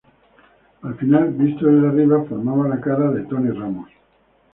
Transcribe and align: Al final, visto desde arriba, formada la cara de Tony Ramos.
Al 0.81 0.95
final, 0.95 1.31
visto 1.33 1.67
desde 1.67 1.87
arriba, 1.87 2.23
formada 2.27 2.67
la 2.67 2.81
cara 2.81 3.11
de 3.11 3.21
Tony 3.25 3.51
Ramos. 3.51 3.87